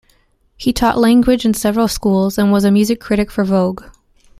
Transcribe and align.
He 0.57 0.73
taught 0.73 0.97
languages 0.97 1.45
in 1.45 1.53
several 1.53 1.87
schools 1.87 2.39
and 2.39 2.51
was 2.51 2.63
a 2.65 2.71
music 2.71 2.99
critic 2.99 3.29
for 3.29 3.43
"Vogue". 3.45 3.83